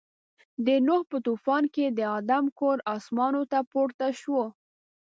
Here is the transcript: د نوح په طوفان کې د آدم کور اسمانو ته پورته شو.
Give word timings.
د 0.65 0.67
نوح 0.87 1.01
په 1.11 1.17
طوفان 1.25 1.63
کې 1.73 1.85
د 1.97 1.99
آدم 2.17 2.43
کور 2.59 2.77
اسمانو 2.95 3.41
ته 3.51 3.59
پورته 3.71 4.07
شو. 4.21 4.41